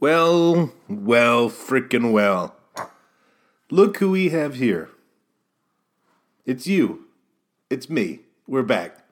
[0.00, 2.56] Well, well, frickin' well.
[3.70, 4.88] Look who we have here.
[6.46, 7.04] It's you.
[7.68, 8.20] It's me.
[8.48, 9.04] We're back.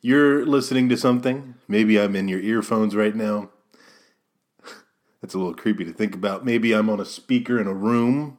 [0.00, 1.54] You're listening to something.
[1.68, 3.50] Maybe I'm in your earphones right now.
[5.22, 6.44] That's a little creepy to think about.
[6.44, 8.36] Maybe I'm on a speaker in a room.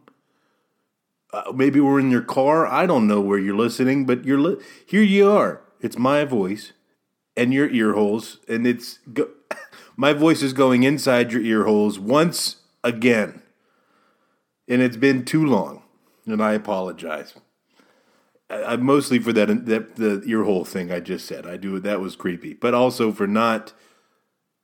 [1.32, 2.68] Uh, maybe we're in your car.
[2.68, 5.02] I don't know where you're listening, but you're li- here.
[5.02, 5.62] You are.
[5.80, 6.74] It's my voice
[7.38, 9.32] and your ear holes, and it's go-
[9.96, 13.42] my voice is going inside your ear holes once again.
[14.68, 15.84] And it's been too long,
[16.26, 17.34] and I apologize.
[18.50, 21.46] I, I mostly for that, that the ear hole thing I just said.
[21.46, 23.74] I do that was creepy, but also for not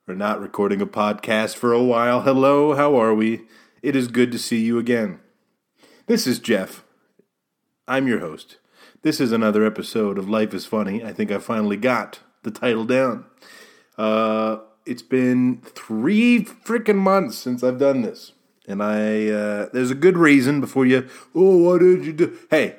[0.04, 2.22] for not recording a podcast for a while.
[2.22, 3.42] Hello, how are we?
[3.82, 5.20] It is good to see you again.
[6.06, 6.84] This is Jeff.
[7.86, 8.58] I'm your host.
[9.02, 11.04] This is another episode of Life is Funny.
[11.04, 13.26] I think I finally got the title down.
[13.96, 18.32] Uh, it's been three freaking months since I've done this.
[18.66, 22.38] And I, uh, there's a good reason before you, oh, what did you do?
[22.50, 22.76] Hey,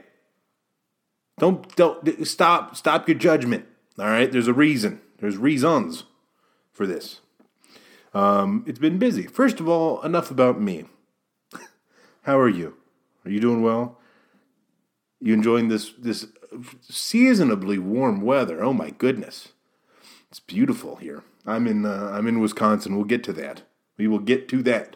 [1.39, 3.65] don't, don't, stop, stop your judgment.
[3.99, 4.31] All right.
[4.31, 5.01] There's a reason.
[5.19, 6.03] There's reasons
[6.71, 7.21] for this.
[8.13, 9.23] Um, it's been busy.
[9.23, 10.85] First of all, enough about me.
[12.23, 12.77] How are you?
[13.25, 13.99] Are you doing well?
[15.19, 16.27] You enjoying this this
[16.81, 18.61] seasonably warm weather?
[18.61, 19.49] Oh my goodness,
[20.29, 21.23] it's beautiful here.
[21.45, 22.95] I'm in uh, I'm in Wisconsin.
[22.95, 23.63] We'll get to that.
[23.97, 24.95] We will get to that.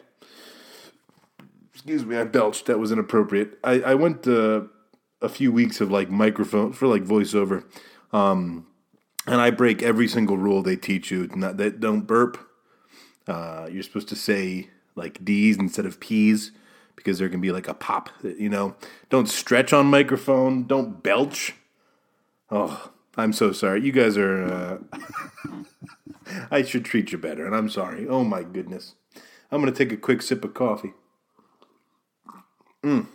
[1.72, 2.66] Excuse me, I belched.
[2.66, 3.58] That was inappropriate.
[3.62, 4.62] I I went uh,
[5.20, 7.64] a few weeks of like microphone for like voiceover,
[8.12, 8.66] um,
[9.26, 11.28] and I break every single rule they teach you.
[11.34, 12.38] Not that don't burp.
[13.26, 16.50] Uh, you're supposed to say like D's instead of P's
[16.96, 18.08] because there can be like a pop.
[18.22, 18.74] You know,
[19.10, 20.66] don't stretch on microphone.
[20.66, 21.54] Don't belch.
[22.50, 23.84] Oh, I'm so sorry.
[23.84, 24.44] You guys are.
[24.44, 24.78] Uh,
[26.50, 28.06] I should treat you better, and I'm sorry.
[28.08, 28.94] Oh my goodness.
[29.50, 30.92] I'm gonna take a quick sip of coffee.
[32.84, 33.06] Mm.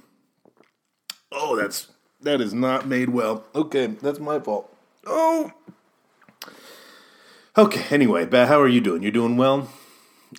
[1.31, 1.88] Oh, that's
[2.22, 3.45] that is not made well.
[3.53, 4.75] Okay, that's my fault.
[5.06, 5.52] Oh.
[7.57, 7.85] Okay.
[7.91, 9.03] Anyway, Beth, how are you doing?
[9.03, 9.69] You're doing well.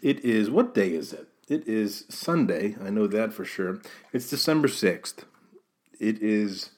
[0.02, 1.28] It is what day is it?
[1.48, 2.76] It is Sunday.
[2.82, 3.80] I know that for sure.
[4.12, 5.24] It's December 6th.
[6.00, 6.70] It is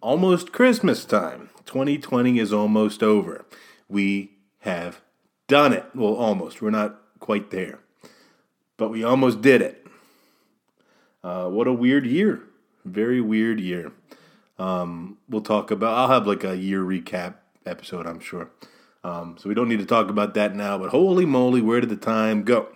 [0.00, 1.50] almost Christmas time.
[1.66, 3.44] 2020 is almost over.
[3.88, 5.02] We have
[5.48, 5.84] done it.
[5.94, 6.60] Well, almost.
[6.60, 7.80] We're not quite there.
[8.76, 9.86] But we almost did it.
[11.22, 12.42] Uh, what a weird year.
[12.84, 13.92] Very weird year.
[14.58, 18.50] Um, we'll talk about, I'll have like a year recap episode, I'm sure.
[19.02, 21.90] Um, so we don't need to talk about that now, but holy moly, where did
[21.90, 22.68] the time go?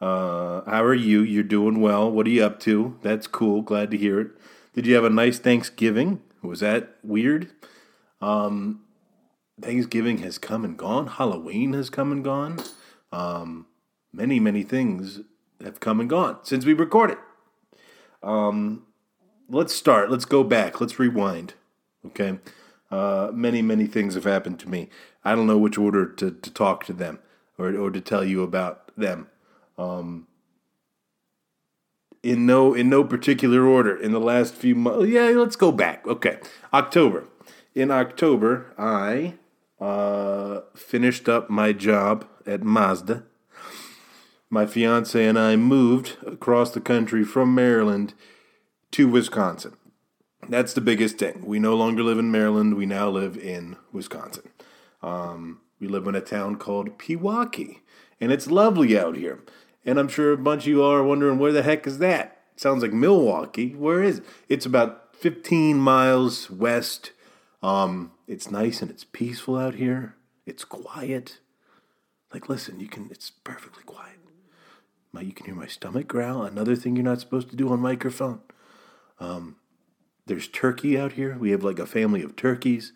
[0.00, 1.22] Uh, how are you?
[1.22, 2.10] You're doing well.
[2.10, 2.96] What are you up to?
[3.02, 3.62] That's cool.
[3.62, 4.28] Glad to hear it.
[4.74, 6.22] Did you have a nice Thanksgiving?
[6.42, 7.50] Was that weird?
[8.20, 8.82] Um,
[9.60, 11.06] Thanksgiving has come and gone.
[11.06, 12.58] Halloween has come and gone.
[13.12, 13.66] Um,
[14.12, 15.20] many, many things
[15.62, 17.18] have come and gone since we recorded.
[18.22, 18.86] Um,
[19.48, 20.10] let's start.
[20.10, 20.80] Let's go back.
[20.80, 21.54] Let's rewind.
[22.06, 22.38] Okay.
[22.90, 24.88] Uh, many, many things have happened to me.
[25.24, 27.18] I don't know which order to, to talk to them
[27.58, 29.28] or, or to tell you about them.
[29.76, 30.26] Um,
[32.22, 35.08] in no in no particular order in the last few months.
[35.08, 36.06] Yeah, let's go back.
[36.06, 36.38] Okay,
[36.72, 37.24] October.
[37.74, 39.34] In October, I
[39.80, 43.24] uh, finished up my job at Mazda.
[44.50, 48.14] My fiance and I moved across the country from Maryland
[48.92, 49.76] to Wisconsin.
[50.48, 51.44] That's the biggest thing.
[51.44, 52.74] We no longer live in Maryland.
[52.74, 54.48] We now live in Wisconsin.
[55.02, 57.80] Um, we live in a town called Pewaukee,
[58.20, 59.40] and it's lovely out here.
[59.84, 62.38] And I'm sure a bunch of you are wondering where the heck is that?
[62.60, 63.74] sounds like Milwaukee.
[63.74, 64.24] Where is it?
[64.48, 67.12] It's about 15 miles west.
[67.62, 70.14] Um, it's nice and it's peaceful out here.
[70.46, 71.38] It's quiet.
[72.32, 73.08] Like, listen, you can.
[73.10, 74.18] It's perfectly quiet.
[75.12, 76.42] My, you can hear my stomach growl.
[76.42, 78.40] Another thing you're not supposed to do on microphone.
[79.18, 79.56] Um,
[80.26, 81.36] there's turkey out here.
[81.38, 82.92] We have like a family of turkeys.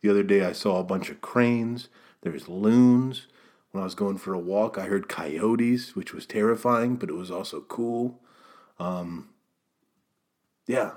[0.00, 1.88] The other day I saw a bunch of cranes.
[2.22, 3.26] There's loons.
[3.72, 7.16] When I was going for a walk, I heard coyotes, which was terrifying, but it
[7.16, 8.20] was also cool.
[8.78, 9.30] Um,
[10.66, 10.92] yeah.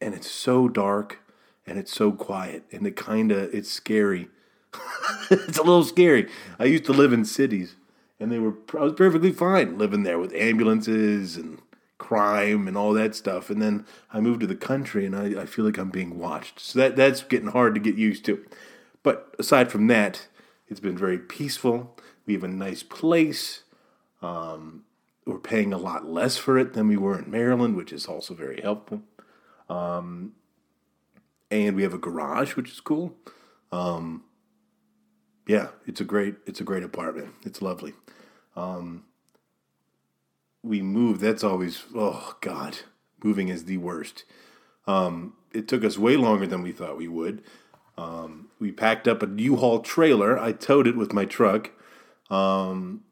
[0.00, 1.18] And it's so dark
[1.66, 4.28] and it's so quiet and it kind of it's scary.
[5.30, 6.28] it's a little scary.
[6.58, 7.76] I used to live in cities
[8.20, 11.60] and they were I was perfectly fine living there with ambulances and
[11.98, 13.50] crime and all that stuff.
[13.50, 16.60] And then I moved to the country and I, I feel like I'm being watched.
[16.60, 18.44] So that that's getting hard to get used to.
[19.02, 20.28] But aside from that,
[20.68, 21.96] it's been very peaceful.
[22.26, 23.62] We have a nice place.
[24.22, 24.84] Um,
[25.26, 28.34] we're paying a lot less for it than we were in Maryland, which is also
[28.34, 29.02] very helpful.
[29.68, 30.32] Um,
[31.62, 33.14] and we have a garage, which is cool.
[33.72, 34.24] Um,
[35.46, 37.34] yeah, it's a great it's a great apartment.
[37.44, 37.94] It's lovely.
[38.56, 39.04] Um,
[40.62, 42.78] we moved, that's always oh god,
[43.22, 44.24] moving is the worst.
[44.86, 47.42] Um, it took us way longer than we thought we would.
[47.96, 50.38] Um, we packed up a U-Haul trailer.
[50.38, 51.70] I towed it with my truck,
[52.28, 53.04] um,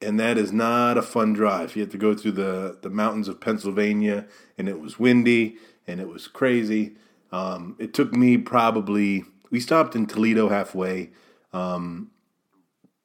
[0.00, 1.74] and that is not a fun drive.
[1.74, 4.26] You have to go through the the mountains of Pennsylvania,
[4.56, 6.96] and it was windy and it was crazy.
[7.32, 9.24] Um, it took me probably.
[9.50, 11.10] We stopped in Toledo halfway.
[11.52, 12.10] Um,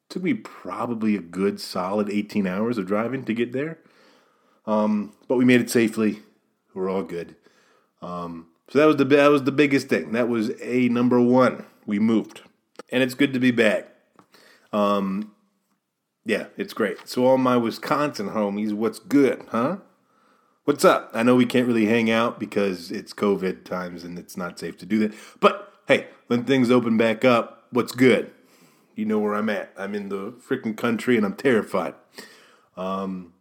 [0.10, 3.80] took me probably a good solid 18 hours of driving to get there.
[4.66, 6.20] Um, but we made it safely.
[6.74, 7.36] We're all good.
[8.02, 10.14] Um, so that was the that was the biggest thing.
[10.14, 11.66] That was a number one.
[11.86, 12.42] We moved,
[12.90, 13.88] and it's good to be back.
[14.72, 15.34] Um,
[16.26, 17.08] yeah, it's great.
[17.08, 19.78] So all my Wisconsin homies, what's good, huh?
[20.64, 21.10] What's up?
[21.16, 24.78] I know we can't really hang out because it's COVID times and it's not safe
[24.78, 25.14] to do that.
[25.40, 28.30] But hey, when things open back up, what's good?
[28.96, 29.74] You know where I'm at.
[29.76, 31.96] I'm in the freaking country and I'm terrified.
[32.78, 33.34] Um,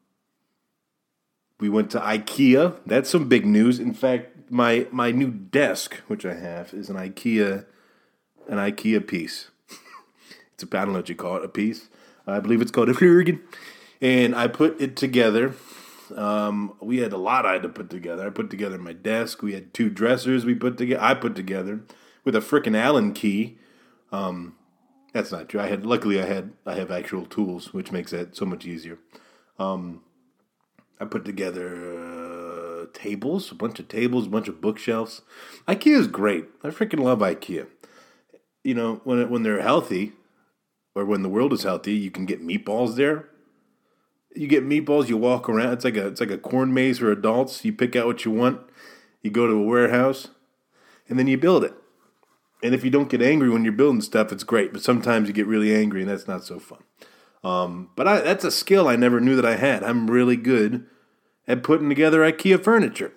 [1.59, 2.79] we went to IKEA.
[2.87, 3.79] That's some big news.
[3.79, 7.67] In fact, my my new desk, which I have, is an IKEA
[8.49, 9.51] an IKEA piece.
[10.55, 11.91] it's a I don't know what you call it, a piece.
[12.27, 13.41] I believe it's called a Flurgen.
[14.01, 15.55] And I put it together.
[16.13, 18.27] Um, we had a lot I had to put together.
[18.27, 19.43] I put together my desk.
[19.43, 21.03] We had two dressers we put together.
[21.03, 21.83] I put together
[22.25, 23.59] with a freaking Allen key.
[24.13, 24.57] Um,
[25.13, 25.61] that's not true.
[25.61, 28.99] I had luckily I had I have actual tools, which makes that so much easier.
[29.59, 30.03] Um,
[31.01, 35.23] I put together uh, tables, a bunch of tables, a bunch of bookshelves.
[35.67, 36.47] IKEA is great.
[36.63, 37.67] I freaking love IKEA.
[38.63, 40.13] You know when when they're healthy,
[40.95, 43.29] or when the world is healthy, you can get meatballs there.
[44.35, 45.09] You get meatballs.
[45.09, 45.73] You walk around.
[45.73, 47.65] It's like a it's like a corn maze for adults.
[47.65, 48.61] You pick out what you want.
[49.23, 50.29] You go to a warehouse,
[51.09, 51.75] and then you build it.
[52.63, 54.73] And if you don't get angry when you're building stuff, it's great.
[54.73, 56.83] But sometimes you get really angry, and that's not so fun.
[57.43, 59.83] Um, but I, that's a skill I never knew that I had.
[59.83, 60.87] I'm really good
[61.49, 63.13] at putting together IKEA furniture.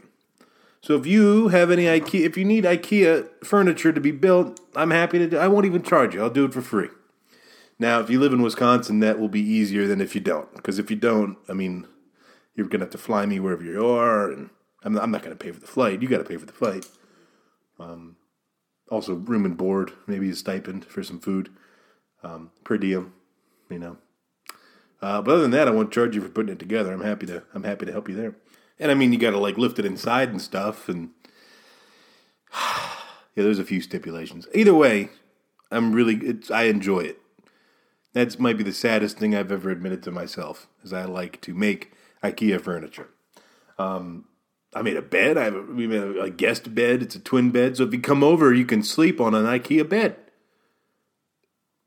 [0.82, 4.92] So if you have any IKEA, if you need IKEA furniture to be built, I'm
[4.92, 5.28] happy to.
[5.28, 6.22] Do, I won't even charge you.
[6.22, 6.90] I'll do it for free.
[7.80, 10.54] Now, if you live in Wisconsin, that will be easier than if you don't.
[10.56, 11.88] Because if you don't, I mean,
[12.56, 14.50] you're gonna have to fly me wherever you are, and
[14.84, 16.02] I'm not, I'm not gonna pay for the flight.
[16.02, 16.86] You got to pay for the flight.
[17.80, 18.18] Um,
[18.90, 21.50] also room and board, maybe a stipend for some food,
[22.24, 23.14] um, per diem,
[23.70, 23.98] you know.
[25.02, 26.94] Uh, but other than that, I won't charge you for putting it together.
[26.94, 28.36] I'm happy to I'm happy to help you there.
[28.80, 31.10] And I mean, you got to like lift it inside and stuff, and
[32.54, 34.48] yeah, there's a few stipulations.
[34.54, 35.10] Either way,
[35.72, 37.20] I'm really I enjoy it.
[38.14, 41.54] That might be the saddest thing I've ever admitted to myself, is I like to
[41.54, 41.92] make
[42.24, 43.10] IKEA furniture.
[43.78, 44.26] Um,
[44.76, 45.38] I made a bed.
[45.38, 47.02] I have a, we made a guest bed.
[47.02, 49.88] It's a twin bed, so if you come over, you can sleep on an IKEA
[49.88, 50.16] bed.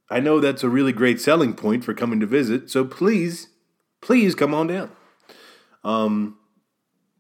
[0.09, 3.49] I know that's a really great selling point for coming to visit, so please,
[4.01, 4.93] please come on down.
[5.83, 6.39] Um,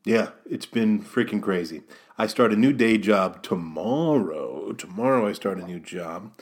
[0.04, 1.82] yeah, it's been freaking crazy.
[2.16, 4.72] I start a new day job tomorrow.
[4.72, 6.32] Tomorrow I start a new job.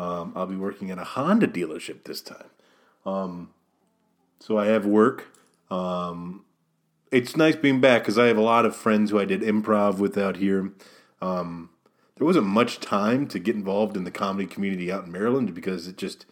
[0.00, 2.48] Um, I'll be working at a Honda dealership this time.
[3.04, 3.50] Um,
[4.38, 5.26] so I have work.
[5.70, 6.46] Um,
[7.12, 9.98] it's nice being back because I have a lot of friends who I did improv
[9.98, 10.72] with out here.
[11.20, 11.68] Um,
[12.16, 15.86] there wasn't much time to get involved in the comedy community out in Maryland because
[15.86, 16.24] it just,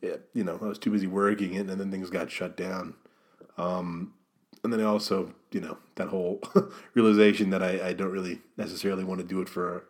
[0.00, 2.94] you know, I was too busy working it, and then things got shut down.
[3.58, 4.14] Um,
[4.64, 6.40] and then I also, you know, that whole
[6.94, 9.84] realization that I, I don't really necessarily want to do it for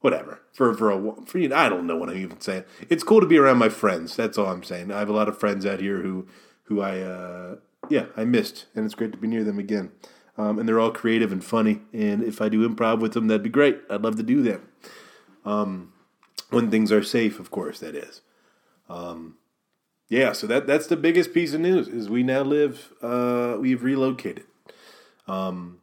[0.00, 2.64] whatever for for a for you know, I don't know what I'm even saying.
[2.88, 4.16] It's cool to be around my friends.
[4.16, 4.92] That's all I'm saying.
[4.92, 6.26] I have a lot of friends out here who
[6.64, 7.56] who I uh,
[7.88, 9.92] yeah, I missed, and it's great to be near them again.
[10.36, 11.80] Um, and they're all creative and funny.
[11.92, 13.80] And if I do improv with them, that'd be great.
[13.90, 14.60] I'd love to do that.
[15.44, 15.92] Um,
[16.50, 18.20] when things are safe, of course, that is.
[18.88, 19.36] Um,
[20.08, 22.92] yeah, so that that's the biggest piece of news is we now live.
[23.02, 24.44] Uh, we've relocated.
[25.26, 25.80] Um,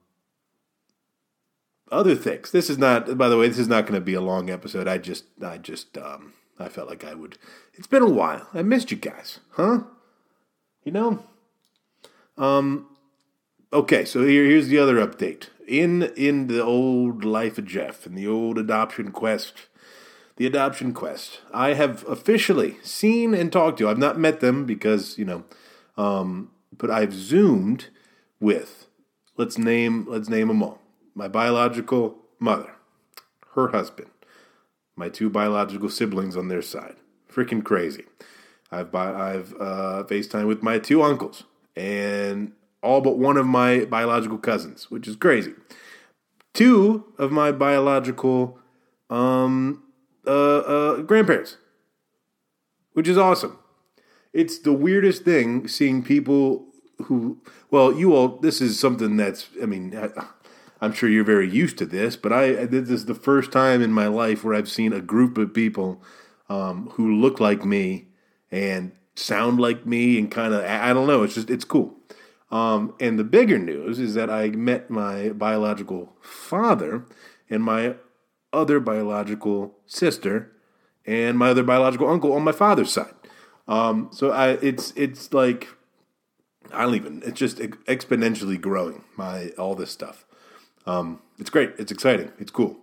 [1.91, 2.51] other things.
[2.51, 3.17] This is not.
[3.17, 4.87] By the way, this is not going to be a long episode.
[4.87, 7.37] I just, I just, um, I felt like I would.
[7.73, 8.47] It's been a while.
[8.53, 9.81] I missed you guys, huh?
[10.83, 11.23] You know,
[12.37, 12.87] um,
[13.71, 15.49] okay, so here, here's the other update.
[15.67, 19.67] In in the old life of Jeff, in the old adoption quest,
[20.35, 23.89] the adoption quest, I have officially seen and talked to.
[23.89, 25.43] I've not met them because you know,
[25.97, 27.87] um, but I've zoomed
[28.39, 28.87] with.
[29.37, 30.84] Let's name let's name them all.
[31.15, 32.75] My biological mother,
[33.53, 34.09] her husband,
[34.95, 36.97] my two biological siblings on their side.
[37.31, 38.03] Freaking crazy.
[38.71, 41.43] I've I've uh, FaceTime with my two uncles
[41.75, 45.53] and all but one of my biological cousins, which is crazy.
[46.53, 48.59] Two of my biological
[49.09, 49.83] um,
[50.25, 51.57] uh, uh, grandparents,
[52.93, 53.57] which is awesome.
[54.33, 56.65] It's the weirdest thing seeing people
[57.03, 57.39] who
[57.71, 59.91] well, you all this is something that's I mean,
[60.85, 63.91] I'm sure you're very used to this, but I this is the first time in
[63.91, 66.01] my life where I've seen a group of people
[66.47, 68.07] um, who look like me
[68.51, 71.23] and sound like me and kind of I don't know.
[71.23, 71.95] It's just it's cool.
[72.51, 77.05] Um, and the bigger news is that I met my biological father
[77.49, 77.95] and my
[78.53, 80.51] other biological sister
[81.05, 83.13] and my other biological uncle on my father's side.
[83.67, 85.67] Um, so I, it's it's like
[86.71, 87.23] I don't even.
[87.25, 89.03] It's just exponentially growing.
[89.17, 90.25] My all this stuff.
[90.85, 91.73] Um, it's great.
[91.77, 92.31] It's exciting.
[92.39, 92.77] It's cool.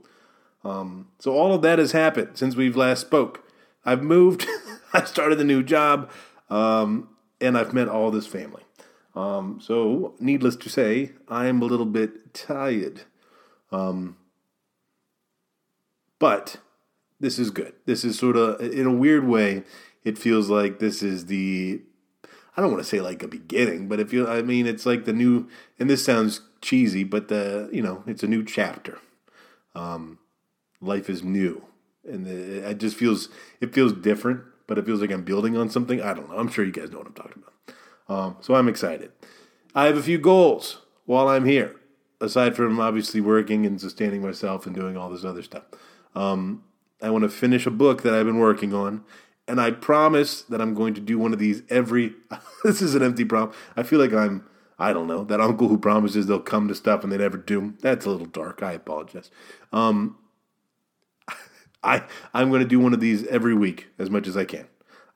[0.65, 3.45] Um, so all of that has happened since we've last spoke.
[3.85, 4.47] I've moved.
[4.93, 6.11] I started a new job,
[6.51, 7.09] um,
[7.41, 8.63] and I've met all this family.
[9.15, 13.03] Um, so, needless to say, I am a little bit tired.
[13.71, 14.17] Um,
[16.19, 16.59] but
[17.21, 17.75] this is good.
[17.85, 19.65] This is sort of, in a weird way,
[20.05, 21.83] it feels like this is the,
[22.57, 25.05] I don't want to say like a beginning, but if you, I mean, it's like
[25.05, 28.99] the new, and this sounds cheesy, but the, you know, it's a new chapter.
[29.75, 30.19] Um,
[30.81, 31.65] life is new,
[32.05, 33.31] and the, it just feels,
[33.61, 36.03] it feels different, but it feels like I'm building on something.
[36.03, 36.39] I don't know.
[36.39, 37.75] I'm sure you guys know what I'm talking about.
[38.09, 39.13] Um, so I'm excited.
[39.75, 41.77] I have a few goals while I'm here,
[42.21, 45.65] aside from obviously working and sustaining myself and doing all this other stuff.
[46.15, 46.65] Um,
[47.01, 49.05] I want to finish a book that I've been working on,
[49.53, 52.15] and I promise that I'm going to do one of these every.
[52.65, 53.55] this is an empty promise.
[53.77, 54.49] I feel like I'm.
[54.79, 57.75] I don't know that uncle who promises they'll come to stuff and they never do.
[57.83, 58.63] That's a little dark.
[58.63, 59.31] I apologize.
[59.71, 60.17] Um,
[61.83, 64.67] I I'm going to do one of these every week as much as I can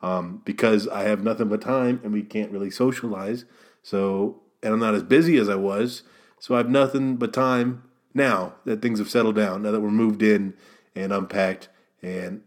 [0.03, 3.47] um, because I have nothing but time and we can't really socialize.
[3.83, 6.03] So, and I'm not as busy as I was.
[6.41, 9.91] So I have nothing but time now that things have settled down, now that we're
[9.91, 10.53] moved in
[10.95, 11.71] and unpacked.
[12.03, 12.43] And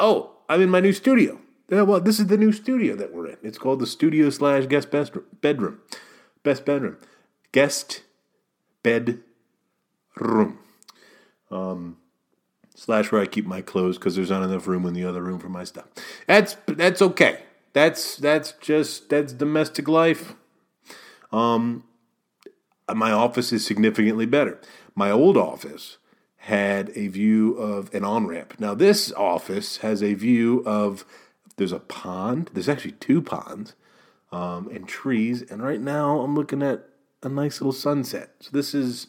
[0.00, 1.40] oh, I'm in my new studio.
[1.70, 3.38] Yeah, well, this is the new studio that we're in.
[3.42, 5.80] It's called the studio slash guest best bedroom.
[6.42, 6.98] Best bedroom.
[7.52, 8.02] Guest
[8.82, 9.20] bed
[10.16, 10.58] room.
[11.50, 11.96] Um,
[12.74, 15.38] slash where I keep my clothes because there's not enough room in the other room
[15.38, 15.86] for my stuff.
[16.26, 17.42] That's that's okay.
[17.72, 20.34] That's that's just that's domestic life.
[21.32, 21.84] Um,
[22.92, 24.60] my office is significantly better.
[24.94, 25.98] My old office
[26.44, 28.54] had a view of an on ramp.
[28.58, 31.06] Now this office has a view of
[31.56, 32.50] there's a pond.
[32.52, 33.74] There's actually two ponds
[34.30, 35.40] um, and trees.
[35.40, 36.84] And right now I'm looking at
[37.22, 38.34] a nice little sunset.
[38.40, 39.06] So this is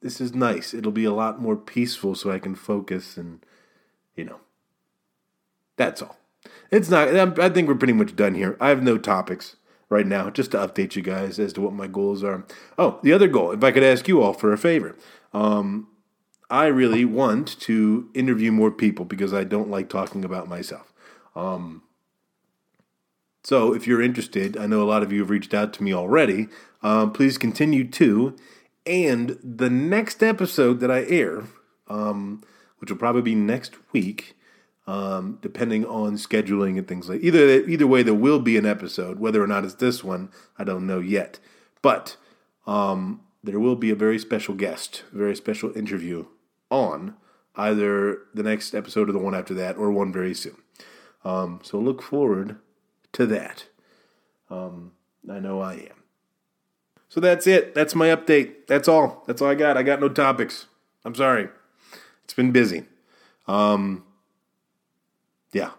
[0.00, 0.72] this is nice.
[0.72, 3.44] It'll be a lot more peaceful so I can focus and,
[4.16, 4.40] you know,
[5.76, 6.16] that's all.
[6.70, 8.56] It's not, I think we're pretty much done here.
[8.58, 9.56] I have no topics
[9.90, 12.46] right now, just to update you guys as to what my goals are.
[12.78, 14.96] Oh, the other goal, if I could ask you all for a favor.
[15.34, 15.88] Um,
[16.50, 20.92] I really want to interview more people because I don't like talking about myself.
[21.36, 21.82] Um,
[23.44, 25.92] so if you're interested, I know a lot of you have reached out to me
[25.92, 26.48] already.
[26.82, 28.36] Um, please continue to.
[28.86, 31.44] And the next episode that I air,
[31.88, 32.42] um,
[32.78, 34.34] which will probably be next week,
[34.86, 39.18] um, depending on scheduling and things like either either way, there will be an episode.
[39.18, 41.38] Whether or not it's this one, I don't know yet.
[41.82, 42.16] But
[42.66, 46.24] um, there will be a very special guest, a very special interview
[46.70, 47.14] on
[47.56, 50.56] either the next episode or the one after that, or one very soon.
[51.24, 52.56] Um, so look forward
[53.12, 53.66] to that.
[54.48, 54.92] Um,
[55.30, 56.04] I know I am.
[57.08, 57.74] So that's it.
[57.74, 58.66] That's my update.
[58.66, 59.24] That's all.
[59.26, 59.76] That's all I got.
[59.76, 60.66] I got no topics.
[61.04, 61.48] I'm sorry.
[62.24, 62.84] It's been busy.
[63.46, 64.04] Um,
[65.52, 65.70] yeah.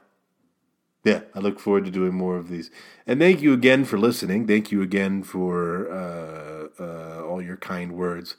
[1.05, 2.71] Yeah, I look forward to doing more of these.
[3.07, 4.47] And thank you again for listening.
[4.47, 8.35] Thank you again for uh, uh, all your kind words.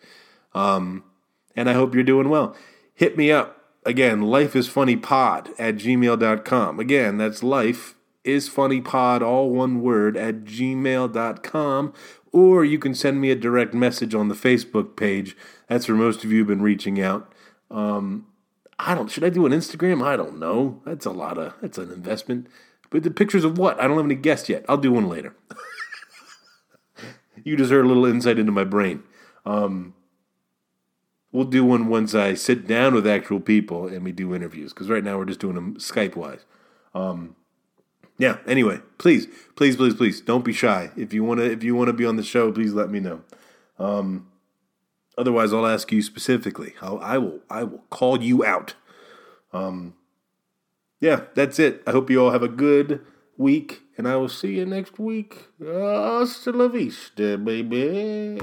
[0.53, 1.05] Um,
[1.57, 2.57] and I hope you're doing well.
[2.95, 3.57] Hit me up.
[3.87, 6.79] Again, life is funny pod at gmail.com.
[6.79, 11.95] Again, that's life is funny pod, all one word, at gmail.com
[12.33, 15.37] or you can send me a direct message on the Facebook page.
[15.69, 17.33] That's where most of you have been reaching out.
[17.71, 18.27] Um,
[18.79, 19.11] I don't.
[19.11, 20.05] Should I do an Instagram?
[20.05, 20.81] I don't know.
[20.85, 21.55] That's a lot of.
[21.61, 22.47] That's an investment.
[22.89, 23.79] But the pictures of what?
[23.81, 24.65] I don't have any guests yet.
[24.69, 25.35] I'll do one later.
[27.45, 29.03] you heard a little insight into my brain.
[29.45, 29.95] Um,
[31.33, 34.73] we'll do one once I sit down with actual people and we do interviews.
[34.73, 36.45] Because right now we're just doing them Skype wise.
[36.95, 37.37] Um,
[38.19, 38.39] yeah.
[38.47, 40.91] Anyway, please, please, please, please, don't be shy.
[40.97, 43.23] If you wanna, if you wanna be on the show, please let me know.
[43.79, 44.29] Um,
[45.17, 46.75] otherwise, I'll ask you specifically.
[46.83, 48.75] I'll, I will, I will call you out.
[49.53, 49.95] Um,
[51.01, 51.83] yeah, that's it.
[51.87, 53.01] I hope you all have a good
[53.39, 55.49] week, and I will see you next week.
[55.59, 58.39] Hasta la vista, baby.